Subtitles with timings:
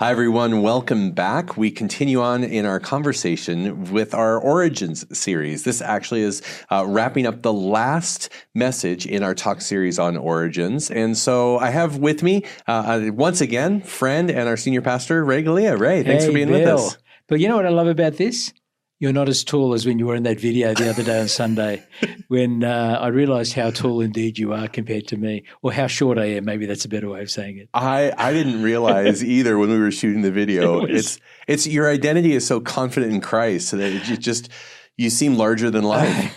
[0.00, 0.62] Hi, everyone.
[0.62, 1.56] Welcome back.
[1.56, 5.62] We continue on in our conversation with our Origins series.
[5.62, 6.42] This actually is
[6.72, 10.90] uh, wrapping up the last message in our talk series on Origins.
[10.90, 15.24] And so I have with me, uh, uh once again, friend and our senior pastor,
[15.24, 15.78] Ray Galea.
[15.78, 16.58] Ray, thanks hey, for being Bill.
[16.58, 16.98] with us.
[17.28, 18.52] But you know what I love about this?
[19.00, 21.28] You're not as tall as when you were in that video the other day on
[21.28, 21.84] Sunday,
[22.28, 26.18] when uh, I realised how tall indeed you are compared to me, or how short
[26.18, 26.44] I am.
[26.44, 27.68] Maybe that's a better way of saying it.
[27.74, 30.84] I, I didn't realize either when we were shooting the video.
[30.84, 34.48] It was, it's it's your identity is so confident in Christ that it just
[34.96, 36.34] you seem larger than life.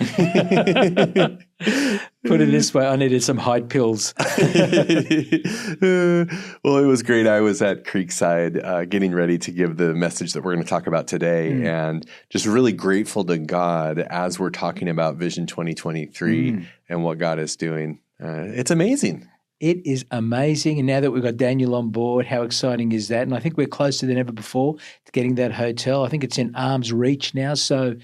[2.27, 4.13] Put it this way, I needed some height pills.
[4.19, 4.27] well,
[5.81, 7.27] it was great.
[7.27, 10.69] I was at Creekside uh, getting ready to give the message that we're going to
[10.69, 11.65] talk about today, mm.
[11.65, 16.65] and just really grateful to God as we're talking about Vision 2023 mm.
[16.89, 17.99] and what God is doing.
[18.21, 19.29] Uh, it's amazing.
[19.59, 20.77] It is amazing.
[20.77, 23.23] And now that we've got Daniel on board, how exciting is that?
[23.23, 26.05] And I think we're closer than ever before to getting that hotel.
[26.05, 27.55] I think it's in arm's reach now.
[27.55, 27.95] So,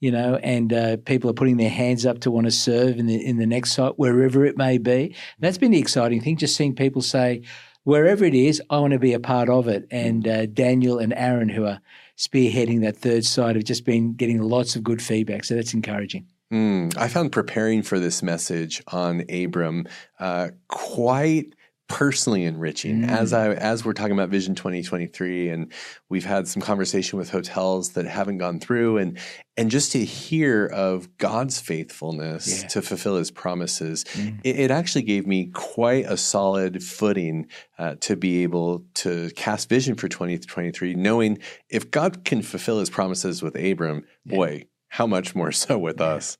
[0.00, 3.06] you know, and uh, people are putting their hands up to want to serve in
[3.06, 5.14] the, in the next site, wherever it may be.
[5.38, 7.42] That's been the exciting thing, just seeing people say,
[7.84, 9.86] wherever it is, I want to be a part of it.
[9.90, 11.82] And uh, Daniel and Aaron, who are
[12.16, 15.44] spearheading that third site, have just been getting lots of good feedback.
[15.44, 16.26] So that's encouraging.
[16.52, 19.86] Mm, I found preparing for this message on Abram
[20.18, 21.54] uh, quite
[21.88, 23.10] personally enriching mm.
[23.10, 25.70] as I as we're talking about Vision 2023 and
[26.08, 29.18] we've had some conversation with hotels that haven't gone through and
[29.58, 32.68] and just to hear of God's faithfulness yeah.
[32.68, 34.40] to fulfill his promises mm.
[34.42, 37.46] it, it, actually gave me quite a solid footing
[37.78, 42.88] uh, to be able to cast vision for 2023 knowing if God can fulfill his
[42.88, 44.36] promises with Abram yeah.
[44.36, 46.06] boy how much more so with yeah.
[46.06, 46.38] us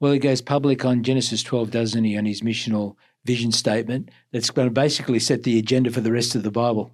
[0.00, 4.50] well, he goes public on Genesis 12, doesn't he, on his missional vision statement that's
[4.50, 6.92] going to basically set the agenda for the rest of the Bible.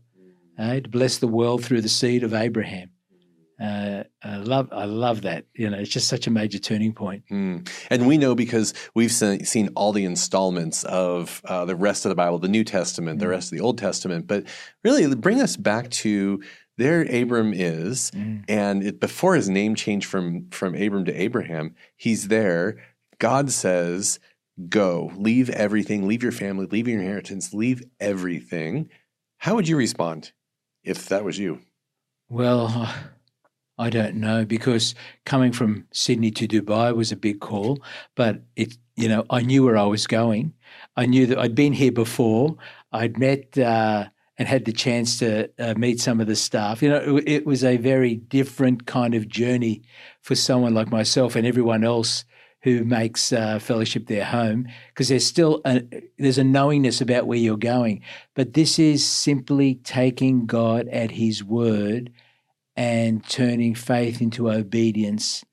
[0.58, 2.88] Uh, to bless the world through the seed of Abraham.
[3.60, 5.44] Uh, I love, I love that.
[5.54, 7.24] You know, it's just such a major turning point.
[7.30, 7.68] Mm.
[7.90, 12.14] And we know because we've seen all the installments of uh, the rest of the
[12.14, 13.20] Bible, the New Testament, mm.
[13.20, 14.26] the rest of the Old Testament.
[14.26, 14.44] But
[14.82, 16.42] really, bring us back to
[16.76, 17.02] there.
[17.02, 18.44] Abram is, mm.
[18.48, 22.76] and it, before his name changed from from Abram to Abraham, he's there
[23.18, 24.18] God says,
[24.68, 28.90] go, leave everything, leave your family, leave your inheritance, leave everything.
[29.38, 30.32] How would you respond
[30.82, 31.60] if that was you?
[32.28, 32.92] Well,
[33.78, 34.94] I don't know because
[35.24, 37.82] coming from Sydney to Dubai was a big call,
[38.14, 40.54] but it, you know, I knew where I was going.
[40.96, 42.56] I knew that I'd been here before.
[42.92, 44.06] I'd met uh,
[44.38, 46.82] and had the chance to uh, meet some of the staff.
[46.82, 49.82] You know, it, it was a very different kind of journey
[50.22, 52.24] for someone like myself and everyone else
[52.66, 55.84] who makes uh, fellowship their home because there's still a,
[56.18, 58.02] there's a knowingness about where you're going
[58.34, 62.10] but this is simply taking god at his word
[62.74, 65.44] and turning faith into obedience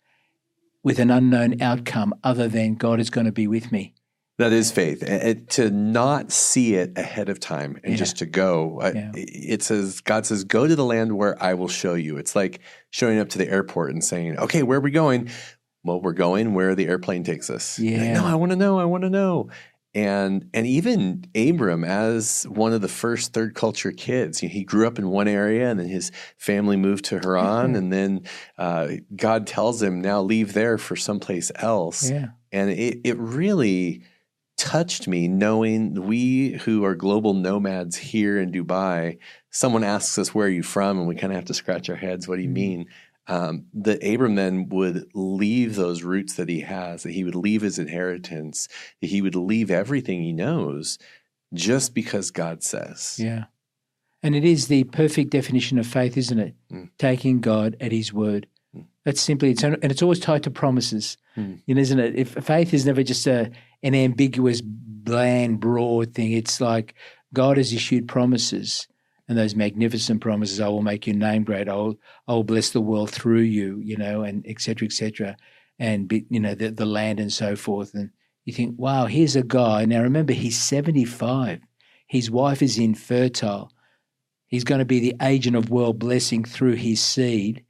[0.81, 3.93] with an unknown outcome other than god is going to be with me
[4.39, 5.03] that is faith.
[5.05, 7.97] And to not see it ahead of time and yeah.
[7.97, 8.81] just to go.
[8.83, 9.11] Yeah.
[9.13, 12.17] It says, God says, go to the land where I will show you.
[12.17, 12.59] It's like
[12.89, 15.29] showing up to the airport and saying, okay, where are we going?
[15.83, 17.77] Well, we're going where the airplane takes us.
[17.77, 17.99] Yeah.
[17.99, 18.79] Like, no, I want to know.
[18.79, 19.49] I want to know.
[19.95, 24.97] And and even Abram, as one of the first third culture kids, he grew up
[24.97, 27.75] in one area, and then his family moved to Haran, mm-hmm.
[27.75, 28.21] and then
[28.57, 32.09] uh, God tells him now leave there for someplace else.
[32.09, 32.29] Yeah.
[32.51, 34.01] And it it really
[34.57, 39.19] touched me knowing we who are global nomads here in Dubai.
[39.51, 41.95] Someone asks us where are you from, and we kind of have to scratch our
[41.95, 42.27] heads.
[42.27, 42.53] What do you mm-hmm.
[42.53, 42.85] mean?
[43.27, 47.61] Um, that Abram then would leave those roots that he has, that he would leave
[47.61, 48.67] his inheritance,
[49.01, 50.99] that he would leave everything he knows
[51.53, 53.17] just because God says.
[53.19, 53.45] Yeah.
[54.21, 56.55] And it is the perfect definition of faith, isn't it?
[56.71, 56.89] Mm.
[56.97, 58.47] Taking God at his word.
[58.75, 58.85] Mm.
[59.03, 61.61] That's simply, it's, and it's always tied to promises, mm.
[61.65, 62.15] you know, isn't it?
[62.15, 63.51] If faith is never just a,
[63.83, 66.95] an ambiguous, bland, broad thing, it's like
[67.33, 68.87] God has issued promises
[69.27, 71.95] and those magnificent promises, I will make your name great, I will,
[72.27, 75.37] I will bless the world through you, you know, and etc cetera, et cetera,
[75.79, 77.93] and, be, you know, the, the land and so forth.
[77.93, 78.09] And
[78.45, 79.85] you think, wow, here's a guy.
[79.85, 81.61] Now remember, he's 75.
[82.07, 83.71] His wife is infertile.
[84.47, 87.63] He's going to be the agent of world blessing through his seed.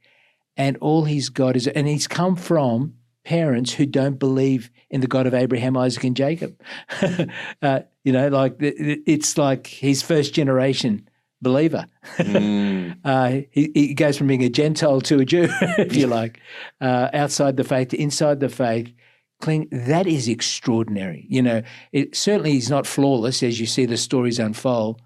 [0.56, 2.94] And all he's got is, and he's come from
[3.24, 6.60] parents who don't believe in the God of Abraham, Isaac, and Jacob.
[7.62, 11.08] uh, you know, like it's like his first generation
[11.44, 11.86] believer.
[12.16, 12.98] Mm.
[13.04, 15.48] uh, he, he, goes from being a Gentile to a Jew,
[15.78, 16.40] if you like,
[16.80, 18.92] uh, outside the faith to inside the faith.
[19.40, 19.68] Clean.
[19.70, 21.26] That is extraordinary.
[21.28, 21.62] You know,
[21.92, 25.00] it certainly is not flawless as you see the stories unfold,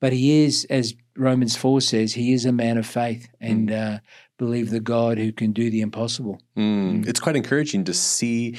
[0.00, 3.96] but he is, as Romans 4 says, he is a man of faith and mm.
[3.96, 3.98] uh,
[4.36, 6.40] believe the God who can do the impossible.
[6.56, 7.06] Mm.
[7.08, 8.56] It's quite encouraging to see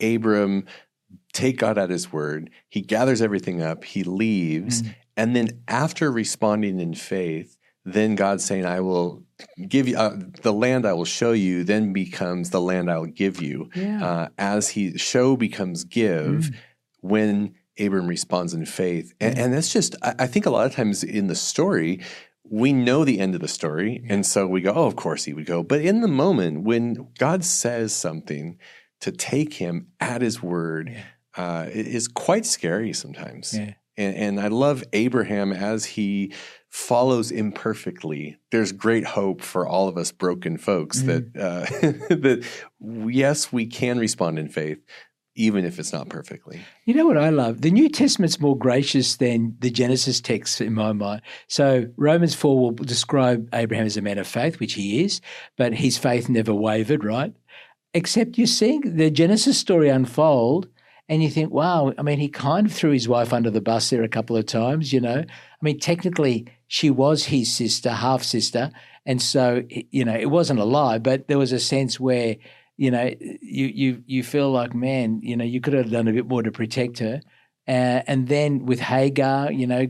[0.00, 0.66] Abram
[1.32, 2.50] take God at his word.
[2.68, 4.94] He gathers everything up, he leaves, mm.
[5.16, 9.22] And then after responding in faith, then God saying, I will
[9.68, 13.06] give you uh, the land I will show you, then becomes the land I will
[13.06, 13.70] give you.
[13.74, 14.04] Yeah.
[14.04, 16.54] Uh, as he show becomes give mm.
[17.00, 19.14] when Abram responds in faith.
[19.20, 22.00] And, and that's just, I, I, think a lot of times in the story,
[22.44, 24.02] we know the end of the story.
[24.04, 24.14] Yeah.
[24.14, 25.62] And so we go, oh, of course he would go.
[25.62, 28.58] But in the moment when God says something,
[29.00, 31.02] to take him at his word yeah.
[31.42, 33.54] uh, is quite scary sometimes.
[33.56, 33.74] Yeah.
[33.96, 36.32] And, and I love Abraham as he
[36.70, 38.38] follows imperfectly.
[38.52, 41.06] There's great hope for all of us broken folks mm.
[41.06, 42.46] that uh, that
[42.80, 44.78] yes, we can respond in faith,
[45.34, 46.60] even if it's not perfectly.
[46.84, 47.60] You know what I love?
[47.60, 51.22] The New Testament's more gracious than the Genesis text in my mind.
[51.48, 55.20] So Romans 4 will describe Abraham as a man of faith, which he is,
[55.56, 57.34] but his faith never wavered, right?
[57.94, 60.68] Except you're seeing the Genesis story unfold
[61.10, 63.90] and you think, wow, I mean, he kind of threw his wife under the bus
[63.90, 65.18] there a couple of times, you know.
[65.18, 68.70] I mean, technically, she was his sister, half sister.
[69.04, 72.36] And so, you know, it wasn't a lie, but there was a sense where,
[72.76, 73.12] you know,
[73.42, 76.44] you, you, you feel like, man, you know, you could have done a bit more
[76.44, 77.20] to protect her.
[77.66, 79.88] Uh, and then with Hagar, you know,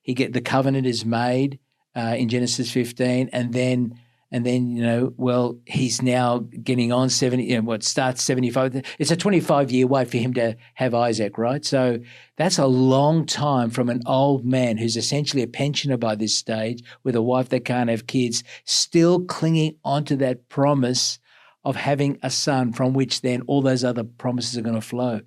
[0.00, 1.58] he get the covenant is made
[1.94, 4.00] uh, in Genesis 15, and then
[4.32, 7.44] and then you know, well, he's now getting on seventy.
[7.44, 8.82] You know, what starts seventy five?
[8.98, 11.64] It's a twenty five year wait for him to have Isaac, right?
[11.64, 12.00] So
[12.36, 16.82] that's a long time from an old man who's essentially a pensioner by this stage,
[17.04, 21.18] with a wife that can't have kids, still clinging onto that promise
[21.64, 25.20] of having a son, from which then all those other promises are going to flow.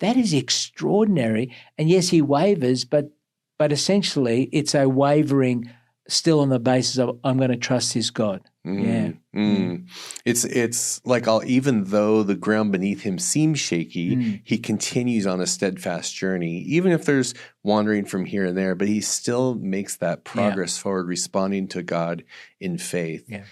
[0.00, 1.54] That is extraordinary.
[1.78, 3.10] And yes, he wavers, but
[3.58, 5.70] but essentially, it's a wavering
[6.08, 8.42] still on the basis of I'm going to trust his God.
[8.66, 9.38] Mm, yeah.
[9.40, 9.88] Mm.
[10.24, 14.40] It's it's like I'll, even though the ground beneath him seems shaky, mm.
[14.44, 18.88] he continues on a steadfast journey, even if there's wandering from here and there, but
[18.88, 20.82] he still makes that progress yeah.
[20.82, 22.24] forward, responding to God
[22.60, 23.24] in faith.
[23.28, 23.44] Yeah.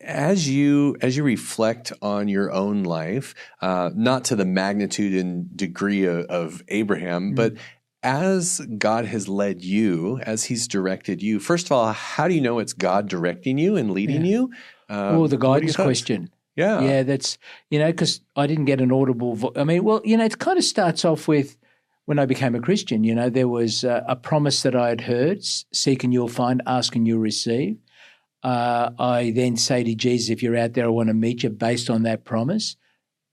[0.00, 5.54] As you as you reflect on your own life, uh, not to the magnitude and
[5.54, 7.58] degree of, of Abraham, but mm
[8.06, 12.40] as God has led you, as He's directed you, first of all, how do you
[12.40, 14.30] know it's God directing you and leading yeah.
[14.30, 14.42] you?
[14.88, 16.30] Um, oh, the guidance question.
[16.54, 16.80] Yeah.
[16.80, 17.36] Yeah, that's,
[17.68, 20.38] you know, because I didn't get an audible vo- I mean, well, you know, it
[20.38, 21.56] kind of starts off with
[22.04, 25.00] when I became a Christian, you know, there was uh, a promise that I had
[25.00, 27.76] heard seek and you'll find, ask and you'll receive.
[28.44, 31.50] Uh, I then say to Jesus, if you're out there, I want to meet you
[31.50, 32.76] based on that promise.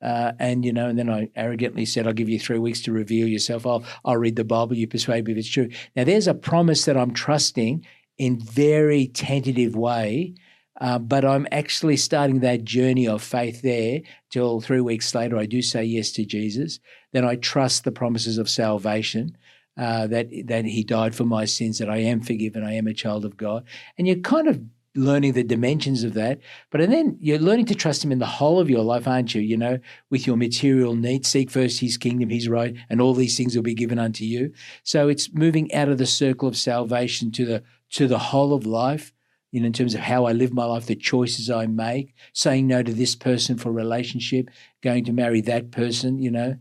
[0.03, 2.91] Uh, and you know, and then I arrogantly said, "I'll give you three weeks to
[2.91, 3.65] reveal yourself.
[3.65, 4.75] I'll I'll read the Bible.
[4.75, 7.85] You persuade me if it's true." Now, there's a promise that I'm trusting
[8.17, 10.35] in very tentative way,
[10.81, 14.01] uh, but I'm actually starting that journey of faith there.
[14.29, 16.79] Till three weeks later, I do say yes to Jesus.
[17.13, 19.37] Then I trust the promises of salvation.
[19.77, 22.93] Uh, that that He died for my sins, that I am forgiven, I am a
[22.93, 23.63] child of God,
[23.97, 24.61] and you kind of
[24.95, 26.39] learning the dimensions of that.
[26.71, 29.33] But and then you're learning to trust him in the whole of your life, aren't
[29.33, 29.41] you?
[29.41, 29.79] You know,
[30.09, 33.63] with your material needs, seek first his kingdom, his right, and all these things will
[33.63, 34.53] be given unto you.
[34.83, 38.65] So it's moving out of the circle of salvation to the to the whole of
[38.65, 39.13] life.
[39.51, 42.65] You know, in terms of how I live my life, the choices I make, saying
[42.65, 44.49] no to this person for relationship,
[44.81, 46.57] going to marry that person, you know.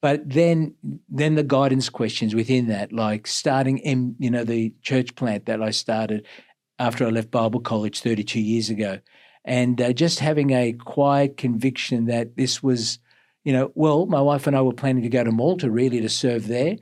[0.00, 0.74] But then,
[1.08, 5.60] then the guidance questions within that, like starting in, you know, the church plant that
[5.60, 6.24] I started,
[6.78, 9.00] after I left Bible college 32 years ago.
[9.44, 12.98] And uh, just having a quiet conviction that this was,
[13.44, 16.08] you know, well, my wife and I were planning to go to Malta really to
[16.08, 16.76] serve there.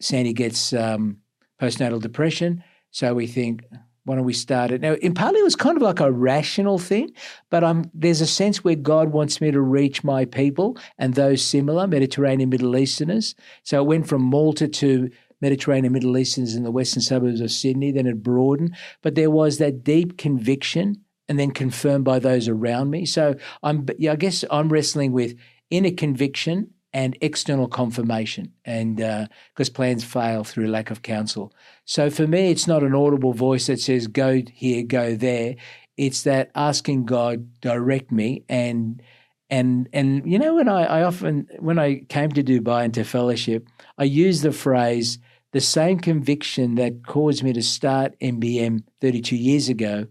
[0.00, 1.18] Sandy gets um,
[1.60, 2.62] postnatal depression.
[2.90, 3.64] So we think,
[4.04, 4.80] why don't we start it?
[4.80, 7.10] Now, in partly it was kind of like a rational thing,
[7.50, 11.42] but um, there's a sense where God wants me to reach my people and those
[11.42, 13.34] similar Mediterranean Middle Easterners.
[13.64, 17.92] So it went from Malta to Mediterranean Middle Easterns in the western suburbs of Sydney.
[17.92, 22.90] Then it broadened, but there was that deep conviction, and then confirmed by those around
[22.90, 23.04] me.
[23.04, 25.36] So I'm, yeah, I guess I'm wrestling with
[25.70, 31.52] inner conviction and external confirmation, and because uh, plans fail through lack of counsel.
[31.84, 35.56] So for me, it's not an audible voice that says "go here, go there."
[35.98, 39.02] It's that asking God direct me and
[39.50, 43.04] and and you know when I, I often when I came to Dubai and to
[43.04, 45.18] fellowship, I use the phrase
[45.52, 50.06] the same conviction that caused me to start MBM 32 years ago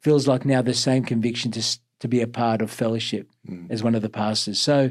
[0.00, 3.70] feels like now the same conviction to to be a part of fellowship mm.
[3.70, 4.60] as one of the pastors.
[4.60, 4.90] So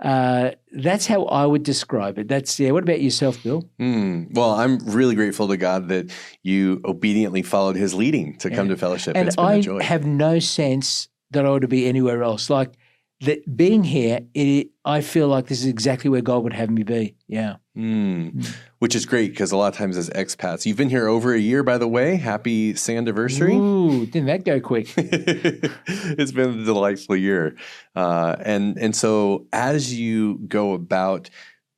[0.00, 2.26] Uh, that's how I would describe it.
[2.26, 2.70] That's yeah.
[2.70, 3.68] What about yourself, Bill?
[3.78, 6.10] Mm, well, I'm really grateful to God that
[6.42, 9.14] you obediently followed His leading to come to fellowship.
[9.14, 12.48] and I have no sense that I ought to be anywhere else.
[12.48, 12.72] Like
[13.20, 16.82] that, being here, it, I feel like this is exactly where God would have me
[16.82, 17.16] be.
[17.28, 17.56] Yeah.
[17.76, 18.46] Mm,
[18.78, 21.38] which is great because a lot of times as expats, you've been here over a
[21.38, 22.16] year, by the way.
[22.16, 23.54] Happy Sandiversary.
[23.54, 24.92] Ooh, didn't that go quick?
[24.96, 27.56] it's been a delightful year,
[27.94, 31.30] uh, and and so as you go about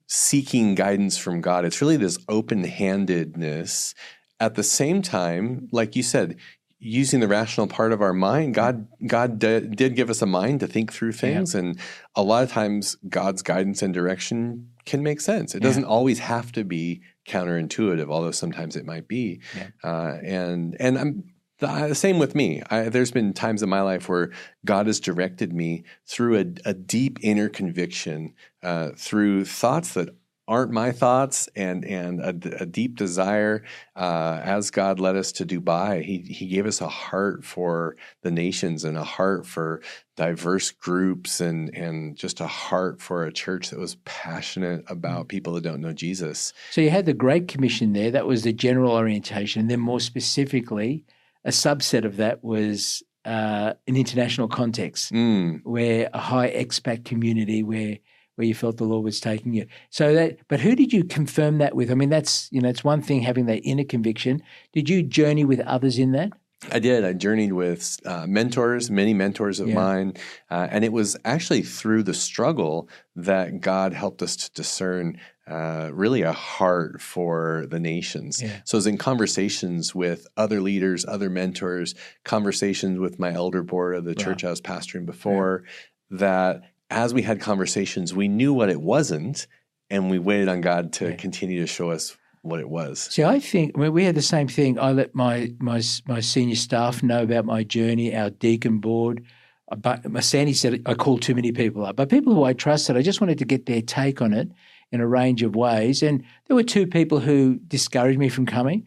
[0.07, 3.95] seeking guidance from God, it's really this open handedness.
[4.41, 6.37] At the same time, like you said,
[6.85, 10.61] using the rational part of our mind, God God d- did give us a mind
[10.61, 11.79] to think through things, and
[12.17, 15.55] a lot of times God's guidance and direction can make sense.
[15.55, 15.69] It Yeah.
[15.69, 19.41] doesn't always have to be counterintuitive, although sometimes it might be.
[19.57, 19.69] Yeah.
[19.85, 21.25] Uh, and and I'm
[21.61, 22.63] the, the same with me.
[22.69, 24.33] I, there's been times in my life where
[24.65, 28.35] God has directed me through a, a deep inner conviction,
[28.65, 30.09] uh, through thoughts that
[30.49, 33.65] aren't my thoughts, and and a, a deep desire.
[33.95, 38.31] Uh, as God led us to Dubai, He He gave us a heart for the
[38.31, 39.83] nations and a heart for
[40.17, 45.53] diverse groups, and and just a heart for a church that was passionate about people
[45.55, 46.53] that don't know Jesus.
[46.71, 48.11] So you had the Great Commission there.
[48.11, 49.61] That was the general orientation.
[49.61, 51.05] And then more specifically,
[51.45, 57.63] a subset of that was uh, an international context Mm, where a high expat community
[57.63, 57.99] where
[58.37, 59.67] where you felt the Lord was taking you.
[59.91, 61.91] So that but who did you confirm that with?
[61.91, 64.43] I mean, that's you know, it's one thing having that inner conviction.
[64.73, 66.33] Did you journey with others in that?
[66.71, 67.05] I did.
[67.05, 69.75] I journeyed with uh, mentors, many mentors of Yeah.
[69.75, 70.13] mine,
[70.49, 75.19] uh, and it was actually through the struggle that God helped us to discern
[75.51, 78.41] uh, really a heart for the nations.
[78.41, 78.61] Yeah.
[78.65, 83.97] So, it was in conversations with other leaders, other mentors, conversations with my elder board
[83.97, 84.23] of the Wow.
[84.25, 85.65] church I was pastoring before,
[86.11, 86.63] that
[86.93, 89.47] as we had conversations, we knew what it wasn't,
[89.91, 91.17] and we waited on God to Yeah.
[91.17, 93.01] continue to show us what it was.
[93.11, 94.79] See, I think I mean, we had the same thing.
[94.79, 98.15] I let my my my senior staff know about my journey.
[98.15, 99.25] Our deacon board,
[99.71, 102.53] Uh, but my Sandy said I called too many people up, but people who I
[102.53, 104.49] trusted, I just wanted to get their take on it
[104.91, 106.03] in a range of ways.
[106.03, 108.85] And there were two people who discouraged me from coming.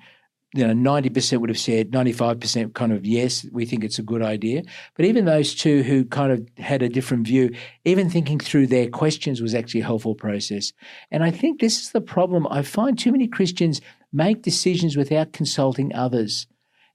[0.56, 4.00] You know, ninety percent would have said, ninety-five percent kind of yes, we think it's
[4.00, 4.64] a good idea.
[4.96, 8.88] But even those two who kind of had a different view, even thinking through their
[8.88, 10.72] questions was actually a helpful process.
[11.12, 12.48] And I think this is the problem.
[12.50, 13.82] I find too many Christians
[14.14, 16.48] make decisions without consulting others,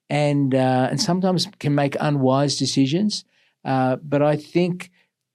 [0.08, 3.26] and uh, and sometimes can make unwise decisions.
[3.62, 4.90] Uh, but I think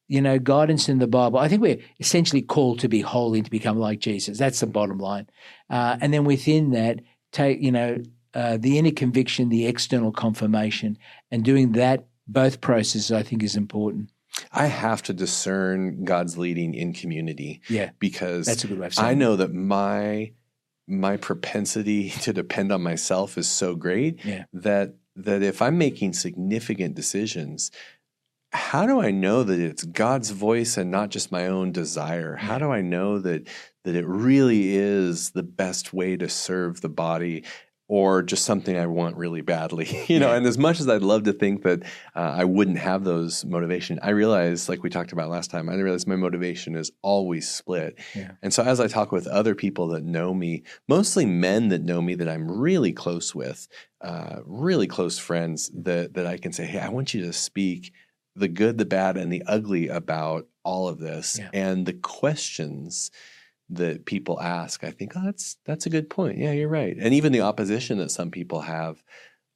[0.07, 1.37] you know guidance in the Bible.
[1.37, 4.39] I think we're essentially called to be holy and to become like Jesus.
[4.39, 5.27] That's the bottom line.
[5.69, 7.01] Uh, and then within that,
[7.31, 7.97] take you know
[8.35, 10.97] uh, the inner conviction, the external confirmation,
[11.31, 13.11] and doing that both processes.
[13.11, 14.11] I think is important.
[14.51, 19.11] I have to discern God's leading in community Yeah, because that's a good way I
[19.11, 19.15] it.
[19.15, 20.33] know that my
[20.87, 24.45] my propensity to depend on myself is so great Yeah.
[24.53, 27.71] that that if I'm making significant decisions,
[28.51, 32.35] how do I know that it's God's voice and not just my own desire?
[32.35, 33.47] How do I know that
[33.83, 37.43] that it really is the best way to serve the body?
[37.87, 40.33] Or just something I want really badly, you know.
[40.33, 41.83] And as much as I'd love to think that
[42.15, 45.75] uh, I wouldn't have those motivation, I realize, like we talked about last time, I
[45.75, 47.99] realize my motivation is always split.
[48.15, 48.31] Yeah.
[48.41, 52.01] And so as I talk with other people that know me, mostly men that know
[52.01, 53.67] me that I'm really close with,
[54.01, 57.93] uh, really close friends that that I can say, hey, I want you to speak
[58.35, 61.49] the good, the bad, and the ugly about all of this, Yeah.
[61.53, 63.11] and the questions
[63.69, 64.83] that people ask.
[64.83, 66.37] I think, oh, that's that's a good point.
[66.37, 66.95] Yeah, you're right.
[66.99, 69.03] And even the opposition that some people have.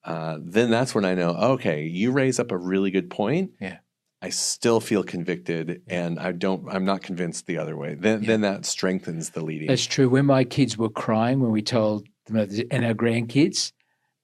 [0.04, 3.52] Uh, then that's when I know, okay, you raise up a really good point.
[3.60, 3.80] Yeah.
[4.22, 6.68] I still feel convicted, and I don't.
[6.70, 7.96] I'm not convinced the other way.
[7.96, 8.28] Then, Yeah.
[8.28, 9.68] then that strengthens the leading.
[9.68, 10.10] That's true.
[10.10, 13.72] When my kids were crying, when we told them, and our grandkids,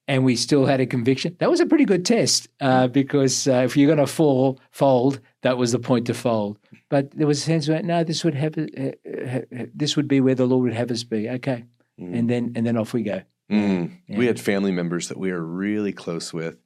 [0.08, 3.62] and we still had a conviction, that was a pretty good test uh, because uh,
[3.64, 6.58] if you're going to fall, fold, that was the point to fold.
[6.88, 8.62] But there was a sense of no, this would have, uh,
[9.06, 9.40] uh,
[9.74, 11.28] this would be where the Lord would have us be.
[11.28, 11.64] Okay,
[12.00, 12.18] Mm.
[12.18, 13.22] and then and then off we go.
[13.50, 13.90] Mm.
[14.08, 16.58] We had family members that we are really close with.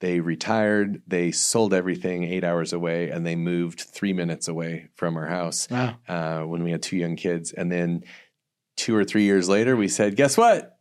[0.00, 5.16] They retired, they sold everything eight hours away, and they moved three minutes away from
[5.16, 5.96] our house Wow.
[6.06, 7.52] uh, when we had two young kids.
[7.52, 8.02] And then
[8.76, 10.73] two or three years later, we said, Guess what?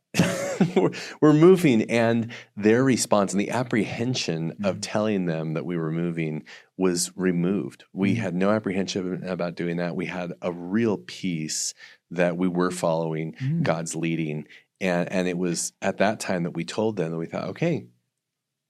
[0.76, 0.92] we're,
[1.22, 1.84] we're moving.
[1.90, 4.80] And their response and the apprehension of Mhm.
[4.82, 6.44] telling them that we were moving
[6.78, 7.84] was removed.
[7.94, 8.18] We Mhm.
[8.20, 9.96] had no apprehension about doing that.
[9.96, 11.74] We had a real peace
[12.12, 13.64] that we were following Mm.
[13.64, 14.46] God's leading.
[14.82, 17.86] And, and it was at that time that we told them that we thought, okay,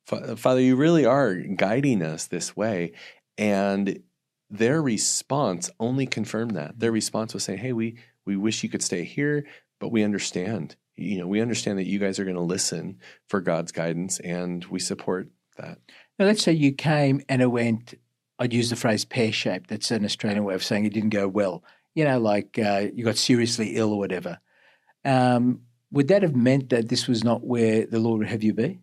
[0.07, 2.91] Fa- Father, you really are guiding us this way.
[3.37, 3.99] And
[4.49, 6.77] their response only confirmed that.
[6.79, 7.95] Their response was saying, "Hey, we
[8.25, 9.45] we wish you could stay here,
[9.79, 10.75] but we understand.
[10.95, 14.63] You know, we understand that you guys are going to listen for God's guidance, and
[14.65, 15.79] we support that."
[16.19, 17.95] Now, let's say you came and it went.
[18.39, 19.69] I'd use the phrase pear shaped.
[19.69, 21.63] That's an Australian way of saying it didn't go well.
[21.95, 24.39] You know, like uh, you got seriously ill or whatever.
[25.05, 28.53] Um, would that have meant that this was not where the Lord would have you
[28.53, 28.79] be?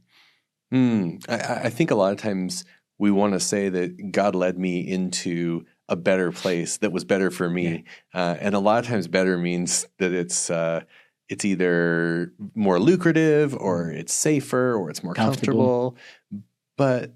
[0.72, 2.64] Mm, I, I think a lot of times
[2.98, 7.30] we want to say that God led me into a better place that was better
[7.30, 8.20] for me, yeah.
[8.22, 10.82] uh, and a lot of times better means that it's uh,
[11.30, 15.92] it's either more lucrative or it's safer or it's more comfortable.
[15.92, 16.44] comfortable.
[16.76, 17.14] But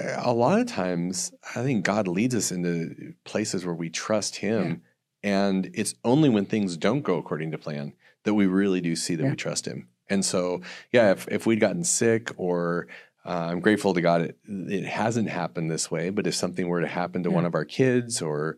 [0.00, 4.36] uh, a lot of times, I think God leads us into places where we trust
[4.36, 4.82] Him,
[5.22, 5.46] yeah.
[5.46, 7.92] and it's only when things don't go according to plan
[8.24, 9.30] that we really do see that yeah.
[9.30, 9.88] we trust Him.
[10.08, 12.88] And so, yeah, if, if we'd gotten sick or
[13.26, 16.80] uh, I'm grateful to God it, it hasn't happened this way, but if something were
[16.80, 17.34] to happen to yeah.
[17.36, 18.56] one of our kids or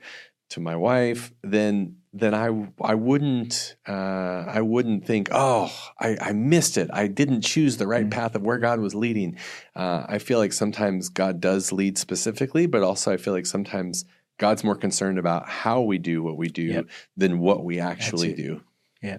[0.50, 2.49] to my wife, then then I
[2.81, 7.87] I wouldn't uh, I wouldn't think oh I, I missed it I didn't choose the
[7.87, 9.38] right mm path of where God was leading.
[9.75, 14.04] Uh, I feel like sometimes God does lead specifically, but also I feel like sometimes
[14.38, 16.87] God's more concerned about how we do what we do yep.
[17.16, 18.61] than what we actually do.
[19.00, 19.19] Yeah.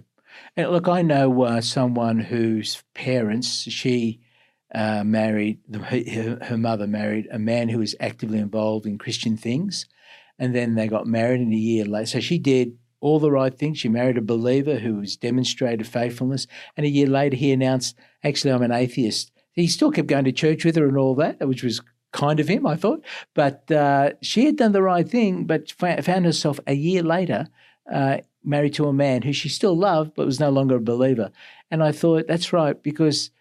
[0.55, 4.19] And look, I know uh, someone whose parents, she
[4.73, 9.85] uh, married, her, her, mother married a man who was actively involved in Christian things.
[10.39, 12.07] And then they got married in a year later.
[12.07, 13.77] So she did all the right things.
[13.77, 16.48] She married a believer who was demonstrated faithfulness.
[16.77, 19.31] And a year later, he announced, actually, I'm an atheist.
[19.51, 21.81] He still kept going to church with her and all that, which was
[22.13, 23.03] kind of him, I thought.
[23.33, 27.48] But uh, she had done the right thing, but found herself a year later
[27.91, 31.29] uh, married to a man who she still loved but was no longer a believer.
[31.69, 33.31] And I thought, that's right, because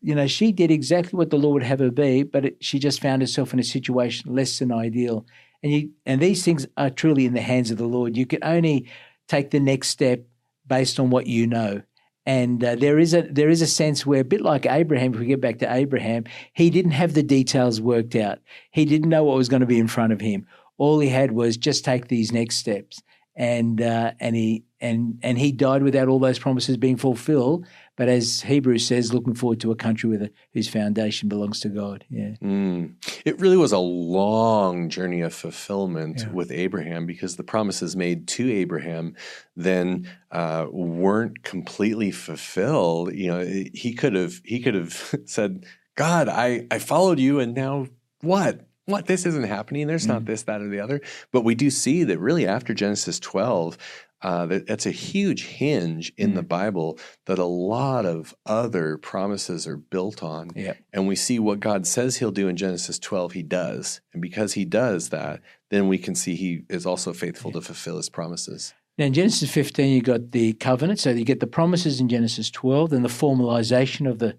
[0.00, 2.80] you know she did exactly what the Lord would have her be, but it, she
[2.80, 5.24] just found herself in a situation less than ideal.
[5.62, 8.16] And you and these things are truly in the hands of the Lord.
[8.16, 8.88] You can only
[9.26, 10.24] take the next step
[10.66, 11.82] based on what you know.
[12.26, 15.20] And uh, there is a there is a sense where, a bit like Abraham, if
[15.20, 18.38] we get back to Abraham, he didn't have the details worked out.
[18.70, 20.46] He didn't know what was going to be in front of him.
[20.76, 23.02] All he had was just take these next steps
[23.38, 27.66] and uh, and he and and he died without all those promises being fulfilled.
[27.98, 31.68] But as Hebrews says, looking forward to a country with a, whose foundation belongs to
[31.68, 32.04] God.
[32.08, 32.94] Yeah, mm.
[33.24, 36.30] it really was a long journey of fulfillment yeah.
[36.30, 39.16] with Abraham because the promises made to Abraham
[39.56, 43.12] then uh, weren't completely fulfilled.
[43.12, 47.52] You know, he could have he could have said, "God, I I followed you, and
[47.52, 47.88] now
[48.20, 50.14] what?" what this isn't happening there's mm.
[50.14, 53.76] not this that or the other but we do see that really after genesis 12
[54.22, 56.34] uh, that, that's a huge hinge in mm.
[56.34, 60.78] the bible that a lot of other promises are built on yep.
[60.92, 64.54] and we see what god says he'll do in genesis 12 he does and because
[64.54, 67.60] he does that then we can see he is also faithful yep.
[67.60, 71.38] to fulfill his promises now in Genesis 15, you got the covenant, so you get
[71.38, 74.36] the promises in Genesis 12, then the formalization of the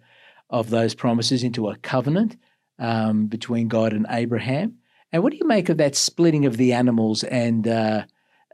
[0.49, 2.35] of those promises into a covenant,
[2.79, 4.77] um, between God and Abraham.
[5.11, 8.05] And what do you make of that splitting of the animals and uh,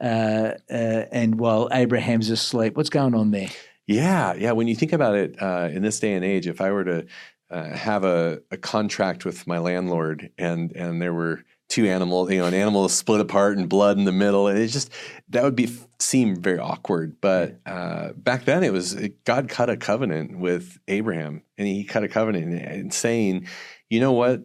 [0.02, 2.76] uh, uh, and while Abraham's asleep?
[2.76, 3.50] What's going on there?
[3.88, 4.52] Yeah, yeah.
[4.52, 7.06] When you think about it uh, in this day and age, if I were to
[7.52, 12.38] uh, have a, a contract with my landlord and and there were two animals, you
[12.40, 14.48] know, an animal split apart and blood in the middle.
[14.48, 14.92] It just
[15.30, 17.18] that would be seem very awkward.
[17.22, 22.04] But uh, back then, it was God cut a covenant with Abraham, and He cut
[22.04, 23.48] a covenant and saying,
[23.90, 24.42] you know what?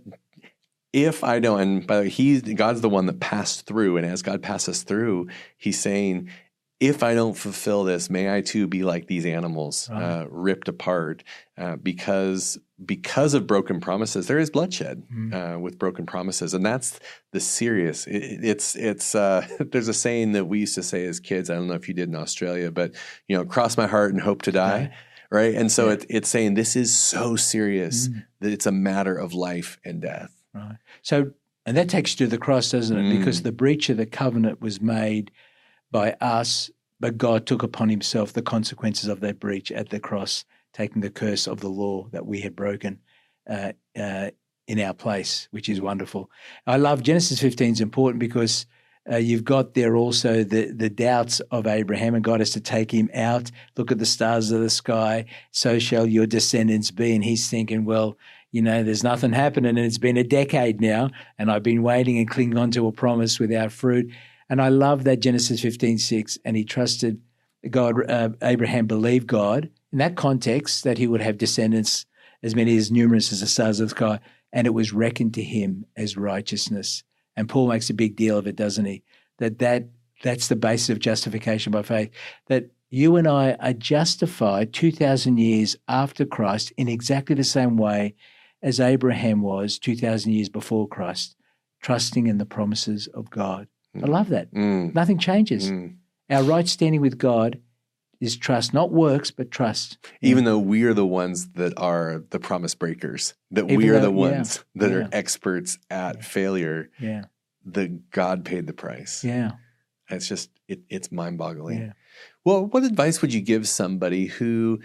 [0.92, 4.06] If I don't, and by the way, He God's the one that passed through, and
[4.06, 6.28] as God passes through, He's saying,
[6.80, 10.02] if I don't fulfill this, may I too be like these animals, right.
[10.02, 11.22] uh, ripped apart,
[11.58, 14.26] uh, because because of broken promises.
[14.26, 16.98] There is bloodshed mm uh, with broken promises, and that's
[17.32, 18.06] the serious.
[18.06, 21.50] It, it's it's uh, there's a saying that we used to say as kids.
[21.50, 22.94] I don't know if you did in Australia, but
[23.28, 24.92] you know, cross my heart and hope to die.
[25.30, 25.92] Right, and so yeah.
[25.92, 28.24] it, it's saying this is so serious mm.
[28.40, 30.39] that it's a matter of life and death.
[30.54, 30.76] Right.
[31.02, 31.32] So,
[31.66, 33.02] and that takes you to the cross, doesn't it?
[33.02, 33.18] Mm.
[33.18, 35.30] Because the breach of the covenant was made
[35.90, 40.44] by us, but God took upon himself the consequences of that breach at the cross,
[40.72, 43.00] taking the curse of the law that we had broken
[43.48, 44.30] uh, uh,
[44.66, 46.30] in our place, which is wonderful.
[46.66, 48.66] I love Genesis 15 is important because
[49.10, 52.92] uh, you've got there also the, the doubts of Abraham, and God has to take
[52.92, 53.50] him out.
[53.76, 57.14] Look at the stars of the sky, so shall your descendants be.
[57.14, 58.16] And he's thinking, well,
[58.52, 62.18] you know, there's nothing happening, and it's been a decade now, and I've been waiting
[62.18, 64.10] and clinging on to a promise without fruit.
[64.48, 67.20] And I love that Genesis 15, 6, and he trusted
[67.68, 72.06] God, uh, Abraham believed God in that context that he would have descendants
[72.42, 74.20] as many as numerous as the stars of the sky,
[74.52, 77.04] and it was reckoned to him as righteousness.
[77.36, 79.02] And Paul makes a big deal of it, doesn't he?
[79.38, 79.88] That that
[80.22, 82.10] that's the basis of justification by faith.
[82.46, 88.14] That you and I are justified 2,000 years after Christ in exactly the same way
[88.62, 91.36] as Abraham was 2,000 years before Christ,
[91.80, 93.68] trusting in the promises of God.
[93.96, 94.04] Mm.
[94.04, 94.52] I love that.
[94.52, 94.94] Mm.
[94.94, 95.70] Nothing changes.
[95.70, 95.96] Mm.
[96.28, 97.60] Our right standing with God
[98.20, 99.98] is trust, not works, but trust.
[100.20, 103.94] Even though we are the ones that are the promise breakers, that Even we are
[103.94, 104.96] though, the ones yeah, that yeah.
[104.98, 106.22] are experts at yeah.
[106.22, 107.24] failure, yeah.
[107.64, 109.24] that God paid the price.
[109.24, 109.52] Yeah.
[110.10, 111.94] It's just, it, it's mind boggling.
[112.44, 114.80] Well, what advice would you give somebody who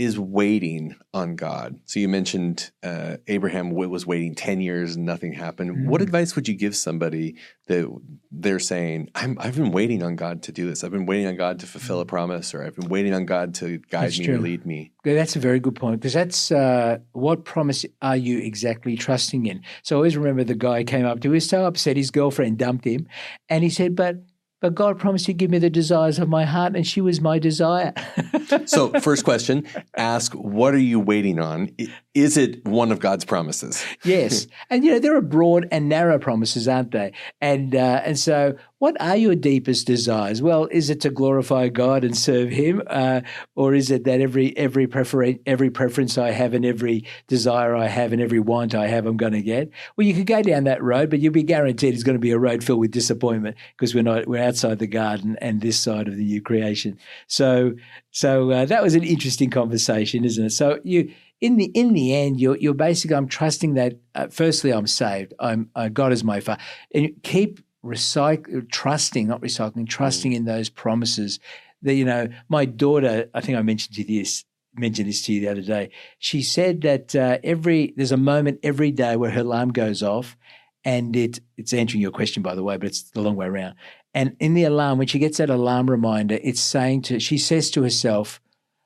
[0.00, 1.78] is waiting on God?
[1.84, 5.70] So you mentioned uh, Abraham was waiting 10 years and nothing happened.
[5.70, 5.88] Mm-hmm.
[5.88, 7.36] What advice would you give somebody
[7.66, 7.86] that
[8.32, 10.82] they're saying, i have been waiting on God to do this.
[10.82, 12.08] I've been waiting on God to fulfill a mm-hmm.
[12.08, 14.36] promise, or I've been waiting on God to guide that's me true.
[14.36, 14.92] or lead me?
[15.04, 19.62] That's a very good point because that's uh, what promise are you exactly trusting in?
[19.82, 22.58] So I always remember the guy came up to, he was so upset his girlfriend
[22.58, 23.06] dumped him.
[23.48, 24.16] And he said, But
[24.60, 27.38] but God promised to give me the desires of my heart, and she was my
[27.38, 27.92] desire.
[28.66, 31.74] so, first question ask, what are you waiting on?
[32.14, 33.84] Is it one of God's promises?
[34.04, 34.46] yes.
[34.68, 37.12] And, you know, there are broad and narrow promises, aren't they?
[37.40, 40.40] And, uh, and so, what are your deepest desires?
[40.40, 43.20] Well, is it to glorify God and serve Him, uh,
[43.54, 47.88] or is it that every every prefer- every preference I have and every desire I
[47.88, 49.70] have and every want I have, I'm going to get?
[49.96, 52.30] Well, you could go down that road, but you'll be guaranteed it's going to be
[52.30, 56.08] a road filled with disappointment because we're not we're outside the garden and this side
[56.08, 56.98] of the new creation.
[57.26, 57.74] So,
[58.12, 60.50] so uh, that was an interesting conversation, isn't it?
[60.52, 61.12] So you
[61.42, 63.98] in the in the end, you're you're basically I'm trusting that.
[64.14, 65.34] Uh, firstly, I'm saved.
[65.38, 66.62] I'm uh, God is my father,
[66.94, 70.36] and keep recycle, trusting, not recycling, trusting mm.
[70.36, 71.38] in those promises.
[71.82, 75.40] That you know, my daughter, I think I mentioned to this mentioned this to you
[75.40, 75.90] the other day.
[76.18, 80.36] She said that uh, every there's a moment every day where her alarm goes off,
[80.84, 83.74] and it it's answering your question by the way, but it's the long way around.
[84.12, 87.70] And in the alarm, when she gets that alarm reminder, it's saying to she says
[87.72, 88.40] to herself,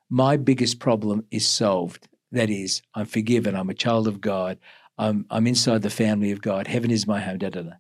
[0.09, 2.09] "My biggest problem is solved.
[2.33, 3.55] That is, I'm forgiven.
[3.55, 4.59] I'm a child of God.
[4.99, 6.67] I'm I'm inside the family of God.
[6.67, 7.71] Heaven is my home." Da da da.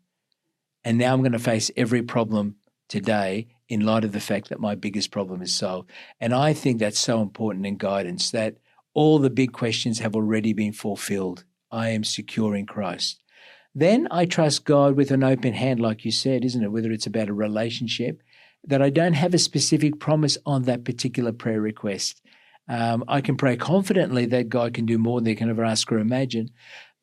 [0.85, 2.57] And now I'm going to face every problem
[2.89, 5.91] today in light of the fact that my biggest problem is solved.
[6.21, 8.57] And I think that's so important in guidance that
[8.93, 11.45] all the big questions have already been fulfilled.
[11.71, 13.23] I am secure in Christ.
[13.75, 16.71] Then I trust God with an open hand, like you said, isn't it?
[16.71, 18.23] Whether it's about a relationship,
[18.63, 22.23] that I don't have a specific promise on that particular prayer request.
[22.69, 25.91] Um, I can pray confidently that God can do more than they can ever ask
[25.91, 26.51] or imagine,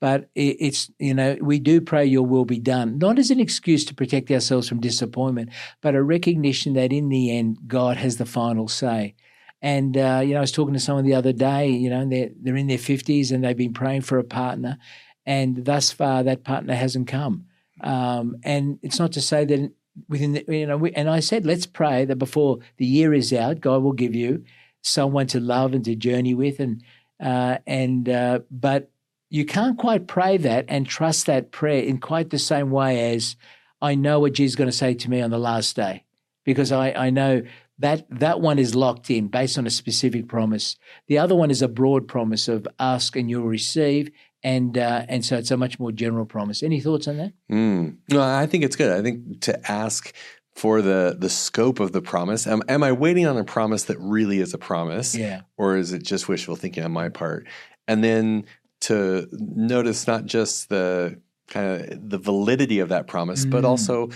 [0.02, 3.86] but it's, you know, we do pray your will be done, not as an excuse
[3.86, 8.26] to protect ourselves from disappointment, but a recognition that in the end, God has the
[8.26, 9.14] final say.
[9.62, 12.32] And, uh, you know, I was talking to someone the other day, you know, they're,
[12.42, 14.80] they're in their 50s and they've been praying for a partner.
[15.28, 17.46] And thus far, that partner hasn't come.
[17.82, 19.72] Um, and it's not to say that
[20.10, 23.32] within the, you know, we, and I said, let's pray that before the year is
[23.32, 24.46] out, God will give you
[24.82, 26.60] someone to love and to journey with.
[26.60, 26.84] And,
[27.24, 28.90] uh, and, uh, but
[29.32, 33.38] you can't quite pray that and trust that prayer in quite the same way as
[33.82, 36.04] I know what Jesus is going to say to me on the last day,
[36.44, 37.41] because I, I know
[37.80, 40.76] that that one is locked in based on a specific promise.
[41.08, 44.12] The other one is a broad promise of ask and you'll receive,
[44.44, 46.62] and uh, and so it's a much more general promise.
[46.62, 47.32] Any thoughts on that?
[47.50, 47.98] Mm.
[48.12, 48.91] No, I think it's good.
[48.91, 50.13] I think to ask
[50.56, 52.46] for the the scope of the promise.
[52.46, 55.15] Am, am I waiting on a promise that really is a promise?
[55.15, 55.41] Yeah.
[55.56, 57.48] Or is it just wishful thinking on my part?
[57.88, 58.46] And then
[58.82, 63.52] to notice not just the kind of the validity of that promise, mm.
[63.52, 64.10] but also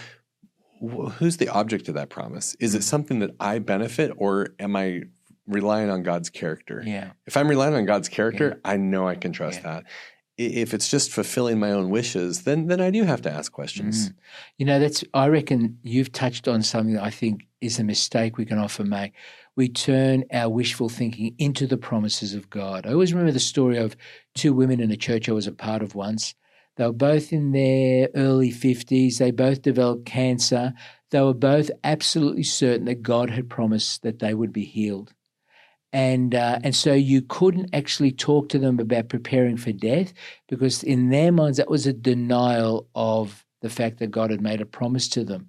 [0.80, 2.56] who's the object of that promise?
[2.60, 2.84] Is it mm.
[2.84, 5.04] something that I benefit, or am I
[5.47, 6.84] relying on God's character?
[6.86, 7.12] Yeah.
[7.25, 8.71] If I'm relying on God's character, yeah.
[8.71, 9.73] I know I can trust yeah.
[9.73, 9.84] that.
[10.38, 14.10] If it's just fulfilling my own wishes, then then I do have to ask questions.
[14.10, 14.13] Mm.
[14.58, 18.38] You know, that's I reckon you've touched on something that I think is a mistake
[18.38, 19.13] we can often make
[19.56, 22.86] we turn our wishful thinking into the promises of God.
[22.86, 23.96] I always remember the story of
[24.34, 26.36] two women in a church I was a part of once.
[26.76, 29.18] They were both in their early 50s.
[29.18, 30.74] They both developed cancer.
[31.12, 35.13] They were both absolutely certain that God had promised that they would be healed.
[35.94, 40.12] And, uh, and so you couldn't actually talk to them about preparing for death
[40.50, 44.60] because, in their minds, that was a denial of the fact that God had made
[44.60, 45.48] a promise to them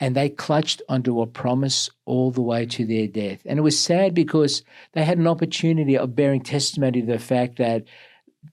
[0.00, 3.40] and they clutched onto a promise all the way to their death.
[3.44, 7.58] And it was sad because they had an opportunity of bearing testimony to the fact
[7.58, 7.84] that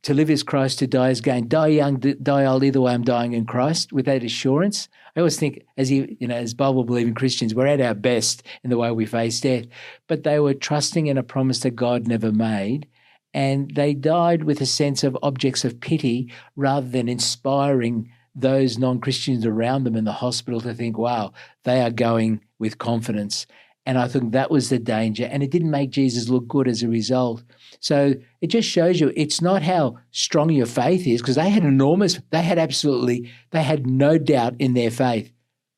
[0.03, 1.47] to live is Christ, to die is gain.
[1.47, 2.65] Die young, die old.
[2.65, 3.93] Either way, I'm dying in Christ.
[3.93, 7.67] With that assurance, I always think, as you, you know, as Bible believing Christians, we're
[7.67, 9.65] at our best in the way we face death.
[10.07, 12.87] But they were trusting in a promise that God never made,
[13.33, 18.99] and they died with a sense of objects of pity rather than inspiring those non
[18.99, 23.47] Christians around them in the hospital to think, wow, they are going with confidence.
[23.85, 25.27] And I think that was the danger.
[25.31, 27.41] And it didn't make Jesus look good as a result.
[27.79, 31.63] So it just shows you it's not how strong your faith is, because they had
[31.63, 35.31] enormous, they had absolutely, they had no doubt in their faith.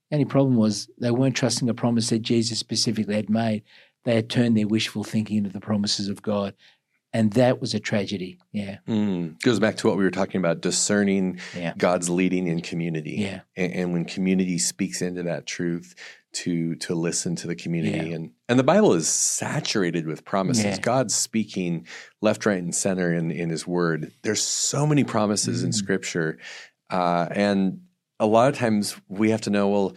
[0.10, 3.64] The only problem was they weren't trusting a promise that Jesus specifically had made.
[4.06, 6.56] They had turned their wishful thinking into the promises of God.
[7.12, 8.38] And that was a tragedy.
[8.52, 8.78] Yeah.
[8.88, 9.42] Mm.
[9.42, 11.74] Goes back to what we were talking about discerning Yeah.
[11.78, 13.16] God's leading in community.
[13.18, 13.42] Yeah.
[13.58, 15.96] And, and when community speaks into that truth,
[16.32, 18.16] to to listen to the community Yeah.
[18.16, 20.64] and and the Bible is saturated with promises.
[20.64, 20.80] Yeah.
[20.80, 21.88] God's speaking
[22.22, 24.12] left, right, and center in in His Word.
[24.22, 25.74] There's so many promises in Mm.
[25.74, 26.38] Scripture,
[26.92, 27.82] uh, and
[28.20, 29.96] a lot of times we have to know well.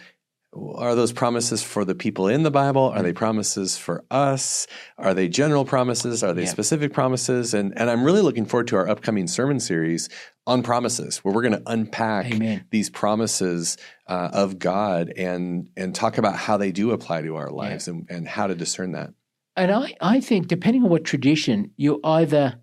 [0.55, 2.83] Are those promises for the people in the Bible?
[2.83, 4.67] Are they promises for us?
[4.99, 6.23] Are they general promises?
[6.23, 6.51] Are they Yeah.
[6.51, 7.55] specific promises?
[7.55, 10.11] And and I'm really looking forward to our upcoming sermon series
[10.47, 12.65] on promises, where we're going to unpack Amen.
[12.71, 17.51] these promises uh, of God and and talk about how they do apply to our
[17.51, 19.15] lives and, and how to discern that.
[19.57, 22.59] And I, I think, depending on what tradition, you either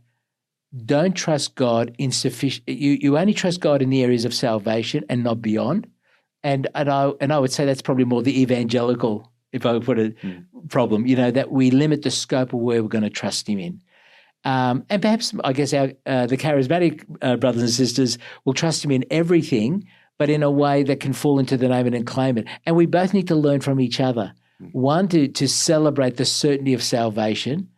[0.85, 5.03] don't trust God in sufficient, you, you only trust God in the areas of salvation
[5.09, 5.87] and not beyond.
[6.43, 9.83] And, and, I, and I would say that's probably more the evangelical, if I would
[9.83, 10.67] put it, Hmm.
[10.69, 13.59] problem, you know, that we limit the scope of where we're going to trust Him
[13.59, 13.81] in.
[14.45, 18.85] Um, and perhaps, I guess, our, uh, the charismatic uh, brothers and sisters will trust
[18.85, 19.85] Him in everything,
[20.17, 22.47] but in a way that can fall into the name and claim it.
[22.65, 24.33] And we both need to learn from each other.
[24.73, 27.69] One, to, to celebrate the certainty of salvation,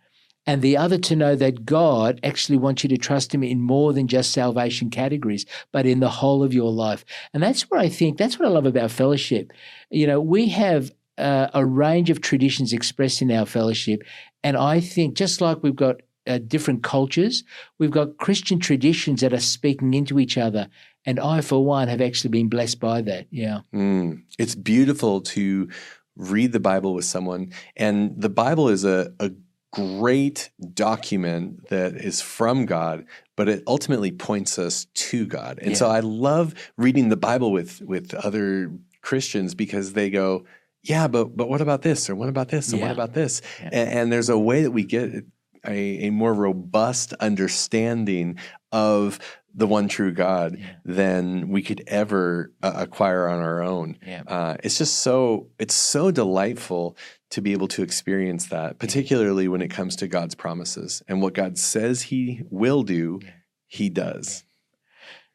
[0.47, 3.93] and the other to know that God actually wants you to trust Him in more
[3.93, 7.05] than just salvation categories, but in the whole of your life.
[7.33, 9.51] And that's what I think, that's what I love about fellowship.
[9.89, 14.03] You know, we have uh, a range of traditions expressed in our fellowship.
[14.43, 17.43] And I think just like we've got uh, different cultures,
[17.77, 20.67] we've got Christian traditions that are speaking into each other.
[21.05, 23.27] And I, for one, have actually been blessed by that.
[23.31, 23.61] Yeah.
[23.73, 24.23] Mm.
[24.37, 25.69] It's beautiful to
[26.15, 29.31] read the Bible with someone, and the Bible is a, a
[29.71, 33.05] great document that is from God,
[33.35, 35.59] but it ultimately points us to God.
[35.61, 40.45] And so I love reading the Bible with with other Christians because they go,
[40.83, 43.41] yeah, but but what about this or what about this and what about this?
[43.59, 43.69] Yeah.
[43.71, 45.23] And, and there's a way that we get
[45.65, 48.37] a, a more robust understanding
[48.71, 49.19] of
[49.53, 50.65] the one true God Yeah.
[50.85, 53.97] than we could ever uh, acquire on our own.
[54.05, 54.23] Yeah.
[54.25, 56.95] Uh, it's just so it's so delightful
[57.31, 61.33] to be able to experience that, particularly when it comes to God's promises and what
[61.33, 63.19] God says He will do,
[63.67, 64.43] He does.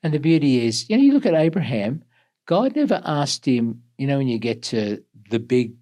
[0.02, 2.04] And the beauty is, you know, you look at Abraham,
[2.46, 5.74] God never asked him, you know, when you get to the big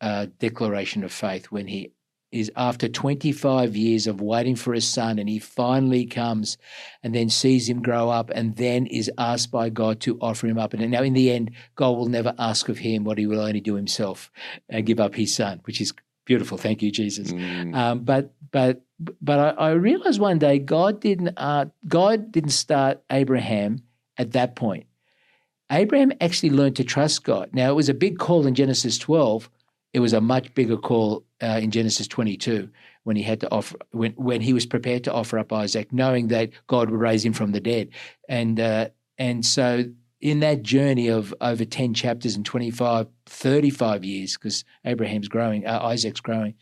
[0.00, 1.92] uh, declaration of faith, when he
[2.30, 6.58] is after 25 years of waiting for his son and he finally comes
[7.02, 10.58] and then sees him grow up and then is asked by God to offer him
[10.58, 10.74] up.
[10.74, 13.60] And now, in the end, God will never ask of him what he will only
[13.60, 14.30] do himself
[14.68, 15.94] and give up his son, which is
[16.26, 16.58] beautiful.
[16.58, 17.32] Thank you, Jesus.
[17.32, 18.82] Mm, Um, but but
[19.20, 23.82] but I, I realized one day God didn't uh, God didn't start Abraham
[24.18, 24.84] at that point.
[25.70, 27.50] Abraham actually learned to trust God.
[27.52, 29.50] Now it was a big call in Genesis 12.
[29.92, 32.68] It was a much bigger call uh, in Genesis 22
[33.04, 36.28] when he had to offer when when he was prepared to offer up Isaac, knowing
[36.28, 37.90] that God would raise him from the dead.
[38.28, 39.84] And uh, and so
[40.20, 45.78] in that journey of over 10 chapters and 25 35 years because Abraham's growing, uh,
[45.82, 46.54] Isaac's growing,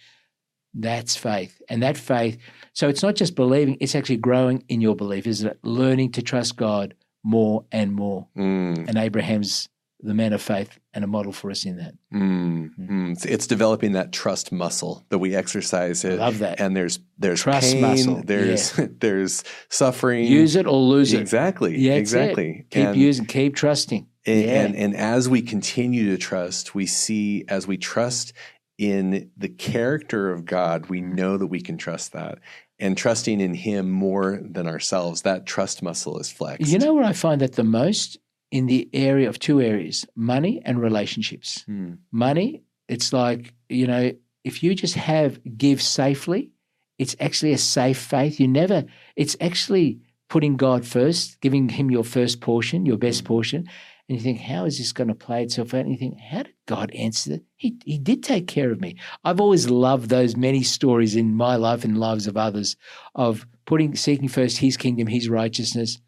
[0.74, 1.60] that's faith.
[1.68, 2.38] And that faith,
[2.74, 5.58] so it's not just believing, it's actually growing in your belief, isn't it?
[5.62, 8.28] Learning to trust God more and more.
[8.36, 9.68] mm, And Abraham's
[10.06, 11.94] the man of faith and a model for us in that.
[12.14, 13.12] mm, mm.
[13.12, 16.18] It's, it's developing that trust muscle that we exercise I it.
[16.18, 16.60] love that.
[16.60, 20.24] And there's there's Trust pain, muscle, there's there's suffering.
[20.26, 21.20] Use it or lose it.
[21.20, 21.76] Exactly.
[21.78, 22.66] Yeah, exactly.
[22.70, 24.06] Keep And- using, keep trusting.
[24.26, 24.62] And, Yeah.
[24.62, 28.32] and and as we continue to trust, we see as we trust
[28.78, 32.38] in the character of God, we know that we can trust that.
[32.78, 36.70] And trusting in Him more than ourselves, that trust muscle is flexed.
[36.70, 38.18] You know where I find that the most?
[38.50, 41.64] In the area of two areas money and relationships.
[41.66, 41.94] Hmm.
[42.12, 44.12] money, it's like, you know,
[44.44, 46.52] if you just have give safely,
[46.98, 48.38] it's actually a safe faith.
[48.40, 48.84] You never,
[49.16, 53.68] it's actually putting God first, giving Him your first portion, your best portion.
[54.08, 55.80] And you think, how is this going to play itself out?
[55.80, 57.44] And you think, how did God answer that?
[57.56, 58.96] He, he did take care of me.
[59.24, 62.76] I've always loved those many stories in my life and lives of others
[63.16, 65.98] of putting, seeking first His kingdom, His righteousness.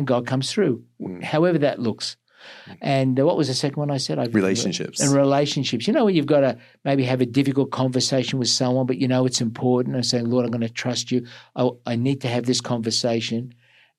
[0.00, 1.22] And God comes through, Mm.
[1.22, 2.16] however that looks.
[2.80, 4.18] And uh, what was the second one I said?
[4.18, 4.98] I Relationships.
[5.00, 5.86] and relationships.
[5.86, 9.06] You know, when you've got to maybe have a difficult conversation with someone, but you
[9.06, 9.94] know it's important.
[9.94, 11.26] And saying, Lord, I'm going to trust you.
[11.54, 13.52] I, I need to have this conversation.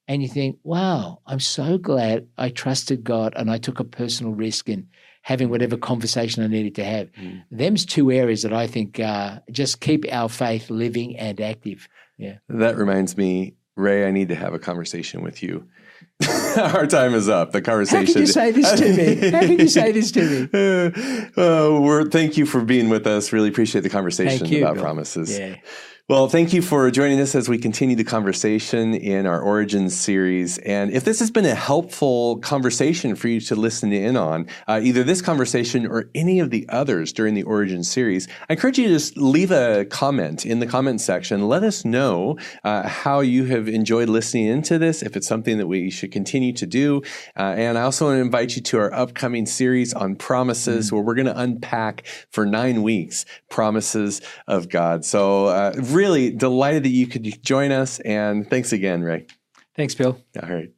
[0.07, 4.33] and you think, wow, I'm so glad I trusted God and I took a personal
[4.33, 4.87] risk in
[5.21, 7.11] having whatever conversation I needed to have.
[7.11, 7.43] Mm.
[7.51, 11.87] Them's two areas that I think uh, just keep our faith living and active.
[12.17, 12.37] Yeah.
[12.49, 15.67] That reminds me, Ray, I need to have a conversation with you.
[16.57, 17.51] Our time is up.
[17.51, 18.05] The conversation.
[18.07, 19.31] How can you say this to me?
[19.31, 20.49] How can you say this to me?
[21.37, 23.31] Uh, we're, thank you for being with us.
[23.31, 24.83] Really appreciate the conversation you, about Bill.
[24.83, 25.37] promises.
[25.37, 25.55] Yeah.
[26.09, 30.57] Well, thank you for joining us as we continue the conversation in our Origins series.
[30.57, 34.81] And if this has been a helpful conversation for you to listen in on, uh,
[34.83, 38.87] either this conversation or any of the others during the Origins series, I encourage you
[38.87, 41.47] to just leave a comment in the comment section.
[41.47, 45.67] Let us know uh, how you have enjoyed listening into this, if it's something that
[45.67, 47.03] we should continue to do.
[47.37, 50.95] Uh, and I also want to invite you to our upcoming series on promises, mm-hmm.
[50.95, 55.05] where we're going to unpack for nine weeks promises of God.
[55.05, 57.99] So, uh, really delighted that you could join us.
[57.99, 59.27] And thanks again, Ray.
[59.75, 60.19] Thanks, Bill.
[60.41, 60.71] All right.